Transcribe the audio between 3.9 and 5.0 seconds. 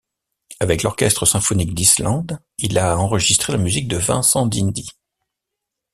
Vincent d'Indy.